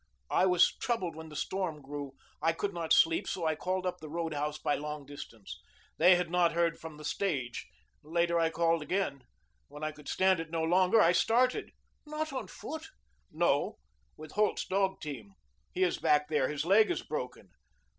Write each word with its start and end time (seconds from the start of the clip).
I 0.31 0.47
was 0.47 0.75
troubled 0.77 1.15
when 1.15 1.29
the 1.29 1.35
storm 1.35 1.79
grew. 1.79 2.13
I 2.41 2.53
could 2.53 2.73
not 2.73 2.91
sleep. 2.91 3.27
So 3.27 3.45
I 3.45 3.53
called 3.53 3.85
up 3.85 3.99
the 3.99 4.09
roadhouse 4.09 4.57
by 4.57 4.73
long 4.73 5.05
distance. 5.05 5.61
They 5.99 6.15
had 6.15 6.31
not 6.31 6.53
heard 6.53 6.79
from 6.79 6.97
the 6.97 7.05
stage. 7.05 7.67
Later 8.01 8.39
I 8.39 8.49
called 8.49 8.81
again. 8.81 9.21
When 9.67 9.83
I 9.83 9.91
could 9.91 10.09
stand 10.09 10.39
it 10.39 10.49
no 10.49 10.63
longer, 10.63 10.99
I 10.99 11.11
started." 11.11 11.69
"Not 12.03 12.33
on 12.33 12.47
foot?" 12.47 12.87
"No. 13.29 13.77
With 14.17 14.31
Holt's 14.31 14.65
dog 14.65 14.99
team. 15.01 15.33
He 15.71 15.83
is 15.83 15.99
back 15.99 16.29
there. 16.29 16.47
His 16.49 16.65
leg 16.65 16.89
is 16.89 17.03
broken. 17.03 17.51